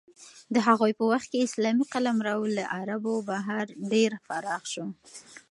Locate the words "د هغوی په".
0.53-1.03